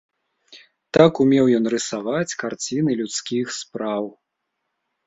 [0.97, 4.03] Так умеў ён рысаваць карціны людскіх спраў.